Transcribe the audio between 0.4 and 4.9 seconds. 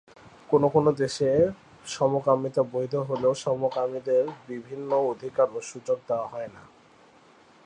কোনো কোনো দেশে সমকামিতা বৈধ হলেও সমকামীদের বিভিন্ন